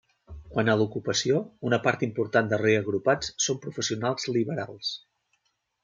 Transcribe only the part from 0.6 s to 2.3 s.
a l'ocupació, una part